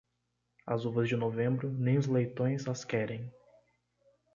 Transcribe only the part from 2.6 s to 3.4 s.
as querem.